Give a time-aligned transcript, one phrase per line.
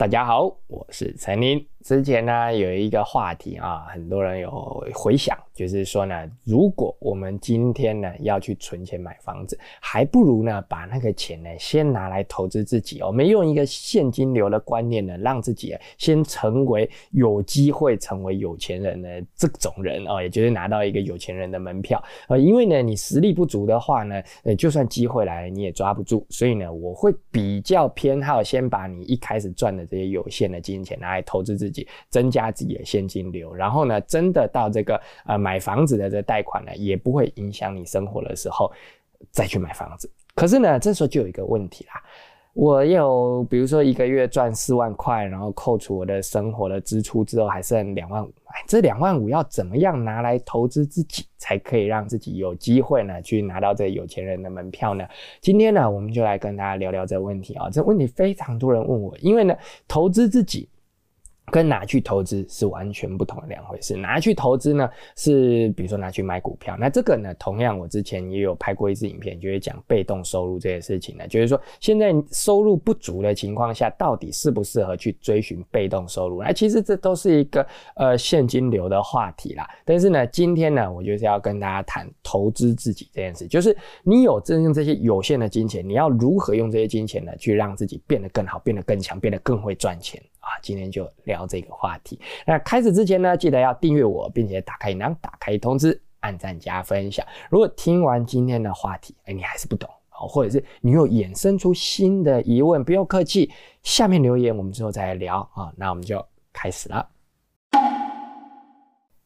[0.00, 1.68] 大家好，我是陈林。
[1.84, 13.02] 之前呢有一个话题啊，很多人有回想，就是说呢，如果我们今天呢要去存钱买房子，还不如呢把那个钱呢先拿来投资自己。
[13.02, 22.02] 我们用一个现金流的观念呢，让自己先成为有机会成为有钱人的这种人哦，也就是拿到一个有钱人的门票。
[22.28, 29.80] 呃，因为呢你实力不足的话呢，呃就算机会来了你也抓不住，所以呢我会比较偏好先把你一开始赚的。
[29.90, 31.69] 这些有限的金钱拿来投资自己，
[32.08, 38.70] 增加自己的现金流，然后呢，真的到这个呃买房子的这贷款呢，也不会影响你生活的时候
[39.30, 40.10] 再去买房子。
[40.34, 42.02] 可是呢，这时候就有一个问题啦，
[42.54, 48.32] 我有比如说一个月赚四万块，然后扣除我的生活的支出之后，还剩两万五。
[48.66, 53.20] 这两万五要怎么样拿来投资自己，才可以让自己有机会呢？
[53.22, 55.06] 去拿到这有钱人的门票呢？
[55.40, 57.68] 今天呢，我们就来跟大家聊聊这个问题啊。
[57.70, 60.68] 这问题非常多人问我，因为呢，投资自己。
[61.46, 63.96] 跟拿去投资是完全不同的两回事。
[63.96, 66.76] 拿去投资呢，是比如说拿去买股票。
[66.78, 71.26] 那这个呢，同样我之前也有拍过一支影片，就是讲被动收入这些事情呢。
[71.26, 76.42] 就是说，现在收入不足的情况下，到底适不适合去追寻被动收入？
[76.42, 79.68] 那其实这都是一个呃现金流的话题啦。
[79.84, 90.22] 但是呢，今天呢，我就是要跟大家谈投资自己这件事，就是你有真正这些有限的金钱，你要如何用这些金钱呢，去让自己变得更好，变得更强，变得更会赚钱。
[90.62, 92.20] 今天就聊这个话题。
[92.46, 97.26] 那开始之前呢，记得要订阅我，并且打开铃打开通知，按赞加分享。
[97.50, 103.50] 如果听完今天的话题，哎，你还是不懂哦，或者是你又衍生出新的疑问，不用客气，
[103.82, 105.72] 下面留言，我们之后再来聊啊。
[105.76, 107.08] 那我们就开始了。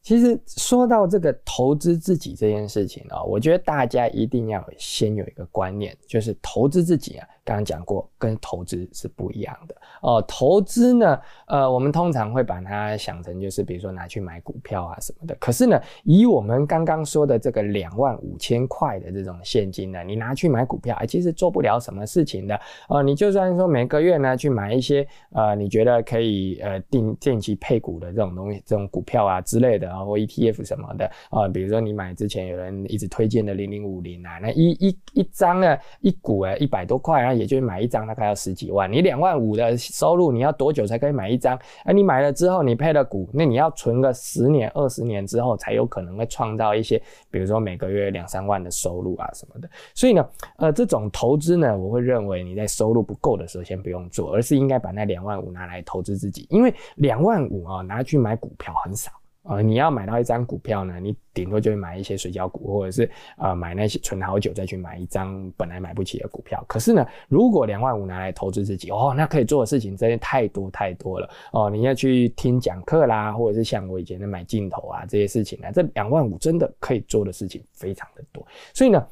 [0.01, 7.27] 其实说到这个投资自己这件事情啊，我觉得大家一定要先有一个观念，就是投资自己啊。
[7.45, 10.19] 刚刚讲过，跟投资是不一样的哦。
[10.27, 15.35] 投资呢，呃，我们通常会把它想成就是，比如说拿去买股票啊什么的。
[15.35, 22.59] 可是呢，以我们刚刚说的这个两万五千块的这种现金呢，你拿去买股票，哎，其实做不了什么事情的。
[22.89, 37.34] 呃，你就算说每个月呢去买一些呃，你觉得可以呃定定期配股的这种东西，这种股票啊之类的啊，或 ETF 什么的啊，比如说你买之前有人一直推荐的零零五零啊，那一一一张呢一股哎一百多块啊。
[37.37, 41.59] 也就是买一张大概要十几万，你两万五的收入，你要多久才可以买一张？
[41.83, 49.69] 哎，你买了之后，你配了股，那你要存个十年、二十年之后，才有可能会创造一些，比如说每个月两三万的收入啊什么的。
[49.93, 59.11] 所以呢，呃，这种投资呢，我会认为你在收入不够的时候先不用做，而是应该把那两万五拿来投资自己，因为两万五啊拿去买股票很少。
[59.47, 66.63] 呃，你要买到一张股票呢，你顶多就会买一些水饺股，或者是呃买那些存好久再去买一张本来买不起的股票。
[66.67, 71.69] 可是呢，如果两万五拿来投资自己，哦，那可以做的事情真的太多太多了哦。
[71.69, 78.43] 你要去听讲课啦，或者是像我以前的买镜头啊这些事情呢，这两万五真的可以做的事情非常的多。
[78.73, 79.07] 所以呢，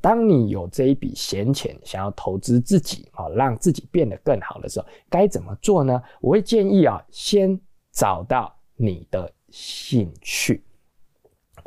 [0.00, 6.02] 当你有这一笔闲钱想要投资自己啊，让自己变得更好的时候，该怎么做呢？
[6.20, 7.58] 我会建议啊，先
[7.92, 9.32] 找到你的。
[9.50, 10.62] 兴趣。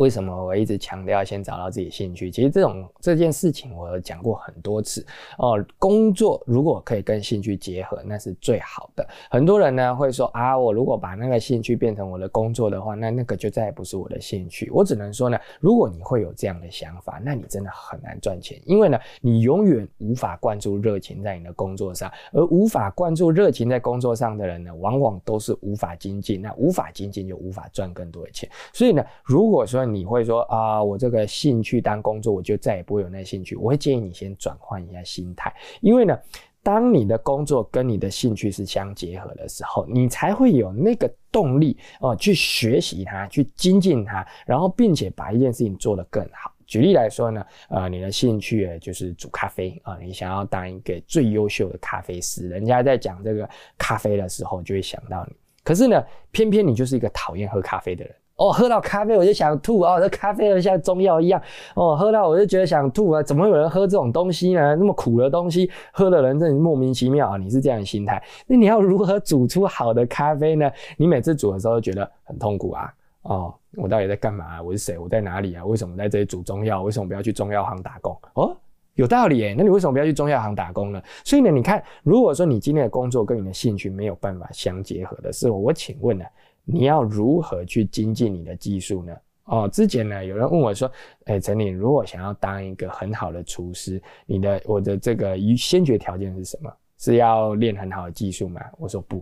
[0.03, 2.29] 为什么我一直强调先找到自己兴趣？
[2.29, 5.05] 其实这种这件事情我讲过很多次
[5.37, 5.65] 哦。
[5.79, 9.07] 工作如果可以跟兴趣结合，那是最好的。
[9.31, 14.69] 很多人呢会说啊，我如果把那个兴趣变成我的工作的话，那那个就再也不是我的兴趣。
[14.73, 26.41] 我只能说呢，如果你会有这样的想法，那你真的很难赚钱，因为呢，你永远无法灌注热情在你的工作上，而无法灌注热情在工作上的人呢，往往都是无法精进。
[26.41, 28.49] 那无法精进就无法赚更多的钱。
[28.73, 33.55] 所以呢，如果说你你会说啊，我这个兴趣当工作，我就再也不会有那兴趣。
[33.55, 36.17] 我会建议你先转换一下心态，因为呢，
[36.61, 46.51] 当你的工作跟你的兴趣是相结合的时候，你才会有那个动力哦，去学习它，去精进它，然后并且把一件事情做得更好。
[46.65, 55.35] 举例来说呢，呃，你的兴趣就是煮咖啡啊，你想要当一个最优秀的咖啡师，人家在讲这个咖啡的时候就会想到你。
[55.63, 58.15] 可是呢，偏偏你就是一个讨厌喝咖啡的人。
[58.44, 61.42] 哦，喝到咖啡我就想吐哦，这咖啡像中药一样
[61.75, 63.24] 哦，喝到我就觉得想吐啊！
[63.24, 64.75] 怎么会有人喝这种东西呢？
[64.75, 67.38] 那么苦的东西，喝的人真是莫名其妙啊！
[67.38, 70.69] 你是这样的心态，那你要如何煮出好的咖啡呢？
[70.98, 72.94] 你每次煮的时候觉得很痛苦啊！
[73.22, 74.62] 哦，我到底在干嘛？
[74.62, 74.98] 我是谁？
[74.98, 75.63] 我在哪里啊？
[75.63, 76.81] 为什么在这里煮中药？
[76.81, 78.13] 为什么不要去中药行打工？
[78.34, 78.54] 哦，
[78.95, 81.01] 有道理诶，那你为什么不要去中药行打工呢？
[81.24, 86.25] 所以呢，你看，如果说你今天的工作跟你的兴趣没有办法相结合的时候，我请问呢？
[86.65, 89.13] 你要如何去精进你的技术呢？
[89.45, 90.89] 哦，之前呢有人问我说
[91.25, 96.74] ：“哎，陈林，如果想要当一个很好的厨师，你的我的这个先决条件是什么？
[96.98, 99.21] 是要练很好的技术吗？”我说不，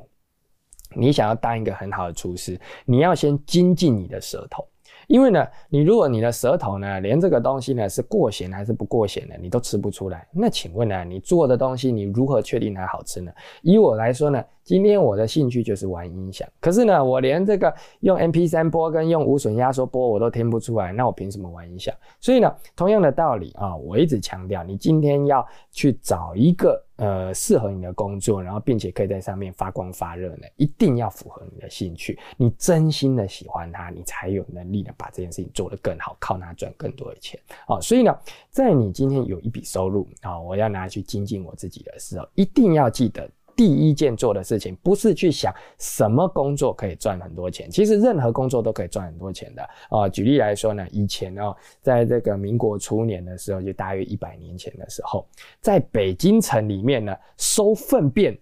[0.95, 4.63] 你想要当一个很好的厨师，你要先精进你的舌头。
[5.07, 13.31] 因为呢，你如果你的舌头呢，连这个东西呢是过咸还是不过咸的，你都吃不出来，那请问呢，你做的东西你如何确定它好吃呢？
[13.61, 21.93] 以我来说呢，今天我的兴趣就是玩音响，可是呢，我连这个用 MP3 播跟用无损压缩播我都听不出来，那我凭什么玩音响？
[22.19, 26.81] 所以呢，同样的道理啊，我一直强调，你今天要去找一个。
[26.97, 37.39] 呃，适合你的工作，然后并且可以在上面发光发热呢，一定要符合你的兴趣，你真心的喜欢它，你才有能力的把这件事情做得更好，靠它赚更多的钱。
[37.65, 38.15] 啊，所以呢，
[38.51, 43.27] 在你今天有一笔收入啊，我要拿去精进我自己的时候，一定要记得。
[43.61, 49.61] 第一件做的事情不是去想什么工作可以赚很多钱，其实任何工作都可以赚很多钱的
[49.91, 50.09] 啊。
[50.09, 55.27] 举例来说呢，以前哦，在这个民国初年的时候，就大约一百年前的时候，
[55.59, 58.35] 在北京城里面呢，收粪便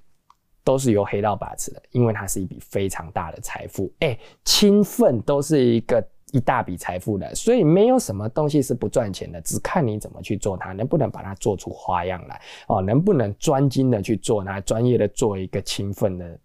[0.64, 3.92] 都是由黑道把持的，因为它是一笔非常大的财富。
[4.00, 6.02] 哎，清粪都是一个。
[6.32, 12.42] 一大笔财富的，所以没有什么东西是不赚钱的，只看你怎么去做它，能不能把它做出花样来。
[12.68, 16.40] 哦，能不能专精的去做它，专业的做一个勤奋的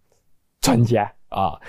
[0.61, 1.11] 专家。
[1.29, 1.59] 啊，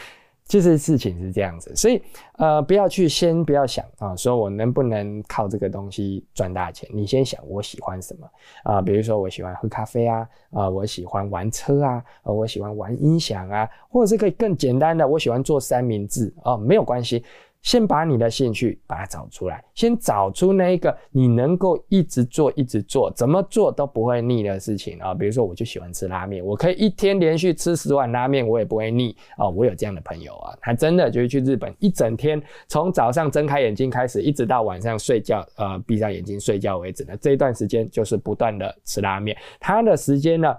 [0.44, 2.00] 就是事情是这样子，所以
[2.38, 8.30] 呃，不要去先不要想啊，说我能不能靠这个东西赚大钱，你先想我喜欢什么。
[8.62, 17.24] 啊，比如说我喜欢喝咖啡啊，啊，我喜欢玩车啊，啊，我喜欢玩音响啊，或者是可以更简单的，我喜欢做三明治啊，没有关系。
[17.66, 25.12] 先把你的兴趣把它找出来，先找出那一个你能够一直做、一直做，怎么做都不会腻的事情啊。
[25.12, 29.48] 比如说，我就喜欢吃拉面，我可以一天连续吃十碗拉面，我也不会腻啊。
[29.48, 37.16] 我有这样的朋友啊，他真的就是去日本一整天，从早上睁开眼睛开始，一直到晚上睡觉，呃，闭上眼睛睡觉为止呢。
[37.20, 40.54] 这一段时间就是不断的吃拉面，他的时间呢？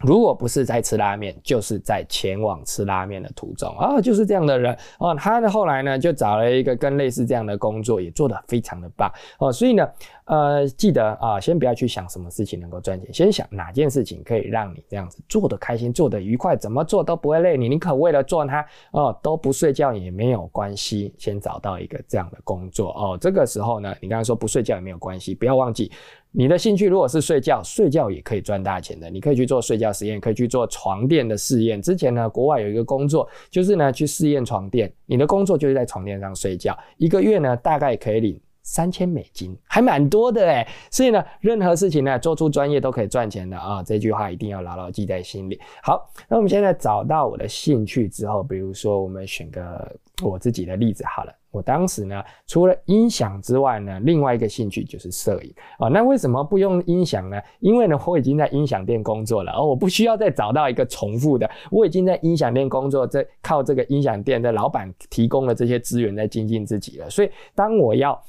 [0.00, 5.14] 如果不是在吃拉面，就是在前往吃拉面的途中啊，就是这样的人哦。
[5.14, 9.52] 他的后来呢，就找了一个跟类似这样的工作，也做得非常的棒哦。
[9.52, 9.88] 所以呢，
[10.24, 17.56] 呃，记得啊，先不要去想什么事情能够赚钱，先想哪件事情可以让你这样子做得开心、做得愉快，怎么做都不会累。
[17.56, 21.14] 你宁可为了做它哦，都不睡觉也没有关系。
[21.18, 23.18] 先找到一个这样的工作哦。
[23.20, 25.92] 这个时候呢，你刚刚说不睡觉也没有关系，不要忘记。
[26.32, 29.10] 你的兴趣如果是睡觉，睡觉也可以赚大钱的。
[29.10, 31.82] 你可以去做睡觉实验，可以去做床垫的试验。
[31.82, 34.92] 之前呢，国外有一个工作，就是呢去试验床垫。
[35.06, 43.82] 你的工作就是在床垫上睡觉，一个月呢大概可以领三千美金，还蛮多的诶所以呢，任何事情呢做出专业都可以赚钱的啊。
[43.82, 45.60] 这句话一定要牢牢记在心里。
[45.82, 51.32] 好，那我们现在找到我的兴趣之后，比如说我们选个我自己的例子好了。
[51.50, 55.88] 我当时呢，除了音响之外呢，另外一个兴趣就是摄影啊。
[55.88, 57.40] 那为什么不用音响呢？
[57.58, 61.50] 因为呢，我已经在音响店工作了，而我不需要再找到一个重复的。
[61.70, 67.10] 我已经在音响店工作，在靠这个音响店的老板提供了这些资源在精进自己了。
[67.10, 68.20] 所以，当我要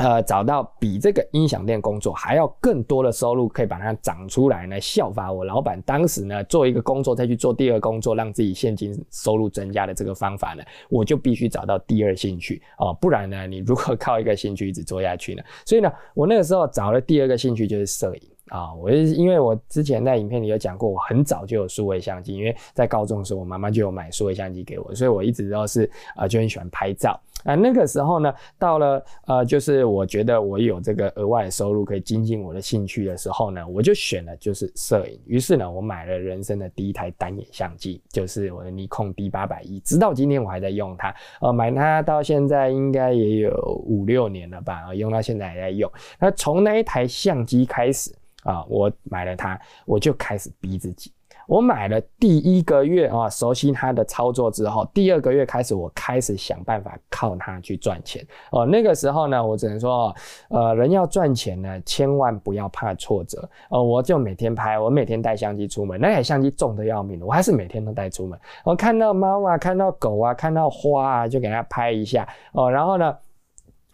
[0.00, 4.80] 呃，找到比这个音响店工作还要更多的收入，可以把它涨出来呢？
[4.80, 15.42] 效法我老板当时呢，做一个工作再去做第二工作，让自己现金收入增加的这个方法呢，我就必须找到第二兴趣哦，不然呢，你如何靠一个兴趣一直做下去呢？
[15.66, 18.22] 所以呢，我那个时候找了第二个兴趣就是摄影。
[18.50, 27.54] 啊，我是因为我之前在影片里有讲过，我很早就有数位相机，因为在高中的时候，我妈妈就有买数位相机给我，所以我一直都是啊就很喜欢拍照啊。
[27.54, 35.20] 那个时候呢，到了呃，就是我觉得我有这个额外的收入可以精进我的兴趣的时候呢，我就选了就是摄影。
[35.26, 41.14] 于是呢，我买了人生的第一台单眼相机，就是我的尼康 D 八百一，直到今天我还在用它。
[41.40, 43.52] 呃，买它到现在应该也有
[43.86, 45.88] 五六年了吧，用到现在还在用。
[46.18, 48.10] 那从那一台相机开始。
[48.44, 51.12] 啊，我买了它，我就开始逼自己。
[51.46, 58.24] 我买了第一个月啊，熟悉它的操作之后，第二个月开始，我开始想办法靠它去赚钱。
[58.52, 60.14] 哦，那个时候呢，我只能说，
[60.50, 63.48] 呃，人要赚钱呢，千万不要怕挫折。
[63.70, 68.38] 哦，我就每天拍，我每天带相机出门，那台相机重的要命，我还是每天都带出门。
[68.64, 72.28] 我看到猫啊，看到狗啊，看到花啊，就给它拍一下。
[72.52, 73.16] 哦，然后呢？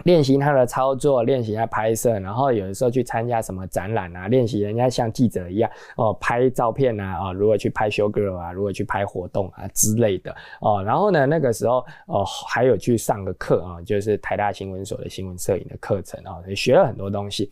[0.05, 10.83] 练习他的操作，练习他拍摄，然后有的时候去参加什么展览啊，练习人家像记者一样哦拍照片啊，哦如何去拍 show girl 啊，如何去拍活动啊之类的哦。
[10.85, 17.50] 然后呢，那个时候哦还有去上个课啊，就是台大新闻所的新闻摄影的课程啊，学了很多东西。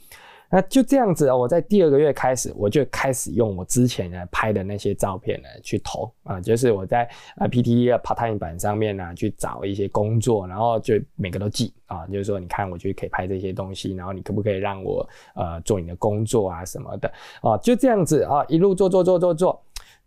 [0.54, 7.02] 那就这样子啊，我在第二个月开始，我就开始用我之前呢拍的那些照片呢去投啊，就是我在
[7.34, 19.60] 啊 PTE 的 part time 版上面呢去找一些工作，然后就每个都记啊，就是说你看我就可以拍这些东西，然后你可不可以让我呃做你的工作啊什么的啊，就这样子啊一路做做做做做。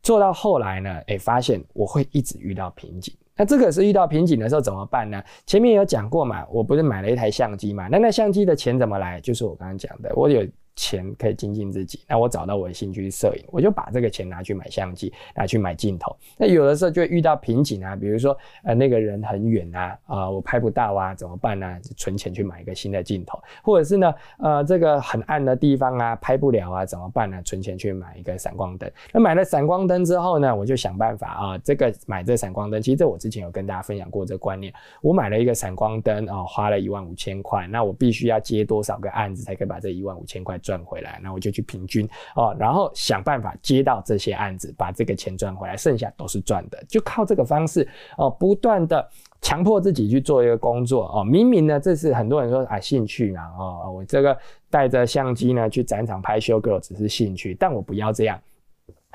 [0.08, 3.14] 做到后来呢，哎，发现我会一直遇到瓶颈。
[3.36, 5.22] 那这个是遇到瓶颈的时候怎么办呢？
[5.46, 7.90] 前面有讲过嘛，我不是买了一台相机嘛？
[7.92, 9.20] 那那相机的钱怎么来？
[9.20, 10.48] 就是我刚刚讲的，我有。
[10.78, 16.16] 钱可以精进自己，那我找到我的兴趣摄影，我就把这个钱拿去买相机，拿去买镜头。
[16.38, 21.80] 那有的时候就遇到瓶颈啊，比如说呃那个人很远啊，啊我拍不到啊，怎么办呢？
[21.98, 27.42] 存钱去买一个新的镜头，或者是呢呃这个很暗的地方啊拍不了啊，怎么办呢？
[27.44, 28.90] 存钱去买一个闪光灯。
[29.12, 34.72] 那买了闪光灯之后呢，我就想办法啊，这个买这闪光灯，其实这我之前有跟大家分享过这个观念。
[35.02, 40.56] 我买了一个闪光灯啊，花了一万五千块，那我必须要接多少个案子才可以把这一万五千块？
[40.68, 42.06] 赚回来，那我就去平均
[42.36, 49.10] 哦，然后想办法接到这些案子，把这个钱赚回来，剩下都是赚的，就靠这个方式哦，不断的
[49.40, 51.24] 强迫自己去做一个工作哦。
[51.24, 54.38] 明明呢，这是很多人说啊兴趣嘛哦，我这个
[54.70, 58.38] 带着相机呢去展场拍 show girl 只是兴趣，但我不要这样。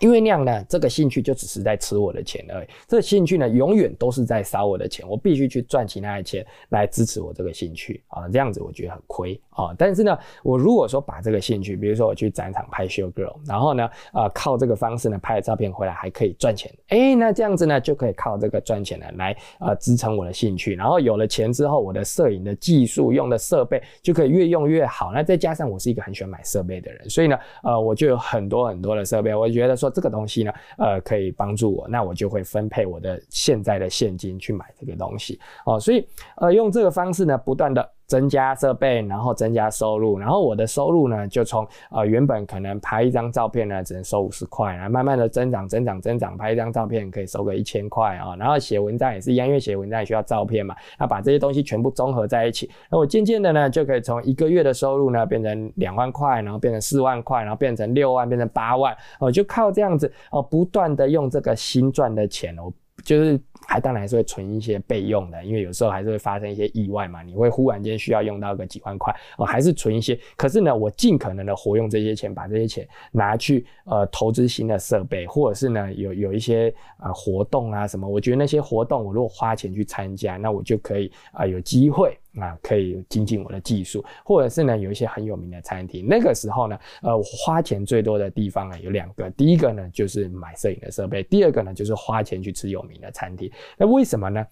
[0.03, 2.67] 因为那样呢，这个兴趣就只是在吃我的钱而已。
[2.89, 5.09] 这个兴趣呢，永远都是在烧我的钱。
[5.09, 9.73] 我必须去赚其他的钱来支持我这个兴趣啊，这样子我觉得很亏啊。
[9.79, 20.75] 但是呢，我如果说把这个兴趣，比如说我去展场拍 show girl，然后呢，呃，靠这个方式呢拍的照片回来还可以赚钱，哎，那这样子呢就可以靠这个赚钱呢来呃支撑我的兴趣。
[20.75, 25.13] 然后有了钱之后，我的摄影的技术用的设备就可以越用越好。
[25.13, 29.33] 那再加上我是一个很喜欢买设备的人，所以呢，呃，我就有很多很多的设备。
[29.33, 29.92] 我觉得说。
[29.93, 36.05] 这个东西呢，呃，可以帮助我，那我就会分配我的现在的现金去买这个东西哦，所以
[36.39, 37.89] 呃，用这个方式呢，不断的。
[38.13, 62.71] 增加设备，然后增加收入，然后我的收入呢，就从呃原本可能拍一张照片呢，只能收五十块，然后慢慢的增长，增长，增长，拍一张照片可以收个一千块啊，然后写文章也是一样，因为写文章也需要照片嘛，那把这些东西全部综合在一起，那我渐渐的呢，就可以从一个月的收入呢，变成两万块，然后变成四万块，然后变成六万，变成八万，哦，就靠这样子哦，不断的用这个新赚的钱哦。
[63.05, 70.19] 就是还当然还是会存一些备用的，因为有时候还是会发生一些意外嘛，你会忽然间需要用到个几万块我，还是存一些。
[70.37, 82.19] 可是呢，我尽可能的活用这些钱，把这些钱拿去呃投资新的设备，或者是呢有有一些啊活动啊什么，我觉得那些活动我如果花钱去参加，那我就可以啊有机会。
[82.41, 86.07] 啊，可以精进我的技术，或者是呢，有一些很有名的餐厅。
[86.09, 93.51] 那个时候呢，呃，我花钱最多的地方啊有两个，第一个呢就是买摄影的设备，第二个呢就是花钱去吃有名的餐厅。
[93.77, 94.47] 那为什么呢？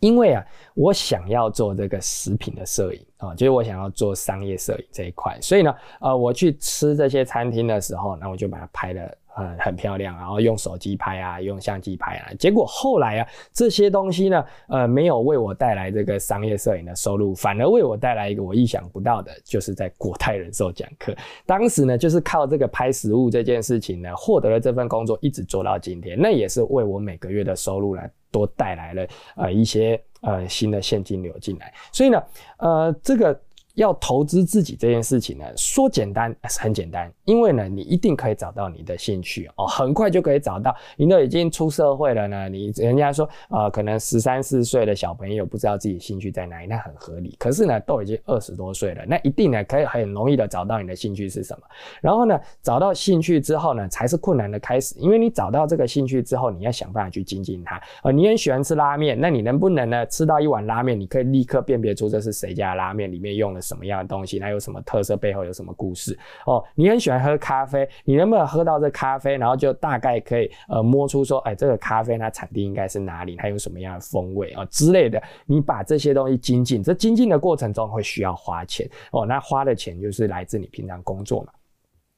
[0.00, 9.18] 因为啊，我想要做这个食品的摄影啊，就是我想要做商业摄影这一块，所以呢，呃，我去吃这些餐厅的时候，那我就把它拍了。
[9.38, 21.14] 呃，很漂亮，然后用手机拍啊，用相机拍啊，结果后来啊，这些东西呢，呃，没有为我带来这个商业摄影的收入，反而为我带来一个我意想不到的，就是在国泰人寿讲课。
[21.46, 28.02] 当时呢，就是靠这个拍实物这件事情呢，获得了这份工作，一直做到今天，那也是为我每个月的收入呢，
[28.32, 31.72] 多带来了呃一些呃新的现金流进来。
[31.92, 32.22] 所以呢，
[32.58, 33.40] 呃，这个。
[33.78, 40.74] 要投资自己这件事情呢，说简单是很简单，因为呢，你一定可以找到你的兴趣哦，很快就可以找到。
[40.96, 47.36] 你都已经出社会了呢，你人家说啊，可能十三四岁的小朋友不知道自己兴趣在哪里，那很合理。
[47.38, 51.62] 可是呢，都已经二十多岁了，那一定呢可以很容易的找到你的兴趣是什么。
[52.00, 57.80] 然后呢，找到兴趣之后呢，才是困难的开始，因为你找到这个兴趣之后，你要想办法去精进它。
[58.02, 63.60] 呃，你很喜欢吃拉面，那你能不能呢吃到一碗拉面，你可以立刻辨别出这是谁家的拉面，里面用了。
[63.68, 64.38] 什么样的东西？
[64.38, 65.16] 它有什么特色？
[65.16, 66.18] 背后有什么故事？
[66.46, 69.36] 哦，你很喜欢喝咖啡，你能不能喝到这咖啡？
[69.36, 73.36] 然后就大概可以呃摸出说，哎，这个咖啡它产地应该是哪里？
[73.36, 75.22] 它有什么样的风味啊之类的？
[75.44, 79.26] 你把这些东西精进，这精进的过程中会需要花钱哦。
[79.26, 81.52] 那花的钱就是来自你平常工作嘛。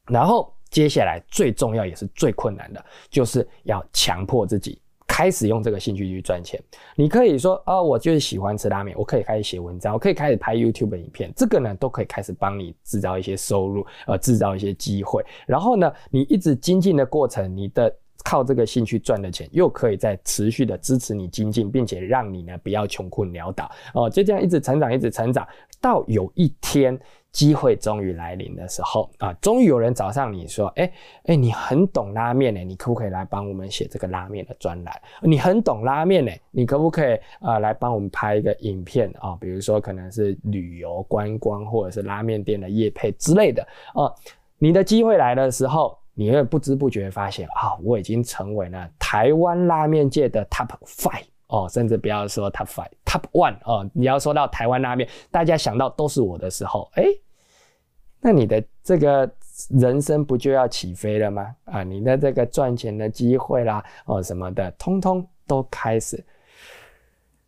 [0.06, 4.80] 然后接下来最重要也是最困难的，就是要强迫自己。
[5.12, 6.58] 开始用这个兴趣去赚钱，
[6.94, 15.20] 你可以说啊，我就是喜欢吃拉面，我可以开始写文章，我可以开始拍 YouTube 影片，这个呢都可以开始帮你制造一些收入，呃，制造一些机会。
[15.48, 17.92] 然后呢，你一直精进的过程，你的
[18.24, 25.44] 靠这个兴趣赚的钱，又可以在持续的支持你精进，并且让你呢不要穷困潦倒哦，就这样一直成长，一直成长，
[25.80, 26.96] 到有一天。
[27.32, 30.92] 机会终于来临的时候啊，终于有人找上你说，哎
[31.26, 35.02] 哎，你很懂拉面呢，你可不可以来帮我们写这个拉面的专栏？
[35.22, 39.36] 你很懂拉面呢，你可不可以啊来帮我们拍一个影片啊？
[39.40, 43.62] 比如说可能是旅游观光或者是拉面店的业配之类的
[43.94, 44.10] 啊。
[44.58, 51.24] 你的机会来的时候，你会不知不觉发现啊，我已经成为了台湾拉面界的 top five。
[51.50, 57.04] 哦，甚至不要说 top five、top one 哦，你要说到台湾拉面，大家想到都是我的时候，哎，
[58.20, 59.30] 那你的这个
[59.68, 61.54] 人生不就要起飞了吗？
[61.64, 66.24] 啊，你的这个赚钱的机会啦，哦什么的，通通都开始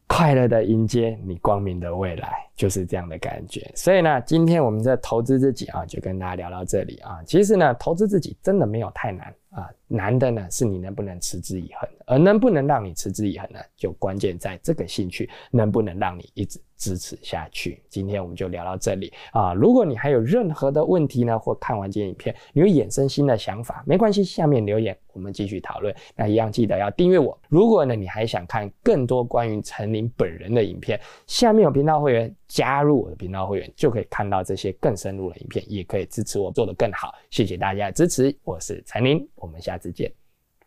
[0.07, 3.71] 快乐的迎接你光明的未来，就是这样的感觉。
[3.75, 7.23] 所以呢，今天我们在投资自己啊，就跟大家聊到这里啊。
[7.25, 9.35] 其实呢，投资自己真的没有太难。
[9.53, 17.83] 啊，难的呢是你能不能持之以恒，而能不能让你持之以恒呢，就关键在这个兴趣能不能让你一直支持下去。
[17.91, 25.95] 今天我们就聊到这里啊，如果你还有任何的问题呢，或看完这影片你会衍生新的想法，没关系，下面留言我们继续讨论。
[26.17, 27.39] 那一样记得要订阅我。
[27.51, 37.15] 如果呢你还想看更多关于陈林本人的影片，下面有频道会员加入我的频道会员就可以看到这些更深入的影片，也可以支持我做得更好。
[37.29, 39.29] 谢谢大家的支持，我是陈林。
[39.43, 40.11] 我们下次见，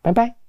[0.02, 0.45] 拜拜。